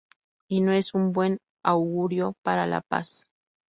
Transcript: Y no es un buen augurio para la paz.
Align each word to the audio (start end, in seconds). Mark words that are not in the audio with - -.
Y 0.49 0.61
no 0.61 0.71
es 0.71 0.95
un 0.95 1.11
buen 1.13 1.37
augurio 1.61 2.33
para 2.41 2.65
la 2.65 2.81
paz. 2.81 3.27